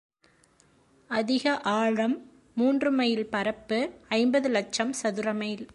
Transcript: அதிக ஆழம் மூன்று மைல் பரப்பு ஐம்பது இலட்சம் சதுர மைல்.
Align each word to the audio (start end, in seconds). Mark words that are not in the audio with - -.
அதிக 1.09 1.45
ஆழம் 1.57 2.17
மூன்று 2.55 2.91
மைல் 2.91 3.25
பரப்பு 3.25 3.79
ஐம்பது 4.09 4.47
இலட்சம் 4.47 4.93
சதுர 4.93 5.33
மைல். 5.33 5.67